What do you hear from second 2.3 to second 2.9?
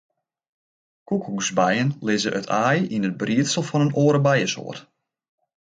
it aai